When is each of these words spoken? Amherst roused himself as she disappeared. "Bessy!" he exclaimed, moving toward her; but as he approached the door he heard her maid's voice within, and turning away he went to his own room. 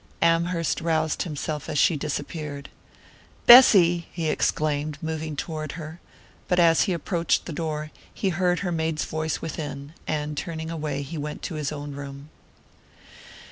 Amherst 0.23 0.81
roused 0.81 1.21
himself 1.21 1.69
as 1.69 1.77
she 1.77 1.95
disappeared. 1.95 2.69
"Bessy!" 3.45 4.07
he 4.11 4.29
exclaimed, 4.31 4.97
moving 4.99 5.35
toward 5.35 5.73
her; 5.73 5.99
but 6.47 6.59
as 6.59 6.85
he 6.85 6.93
approached 6.93 7.45
the 7.45 7.53
door 7.53 7.91
he 8.11 8.29
heard 8.29 8.61
her 8.61 8.71
maid's 8.71 9.05
voice 9.05 9.43
within, 9.43 9.93
and 10.07 10.35
turning 10.35 10.71
away 10.71 11.03
he 11.03 11.19
went 11.19 11.43
to 11.43 11.53
his 11.53 11.71
own 11.71 11.91
room. 11.91 12.31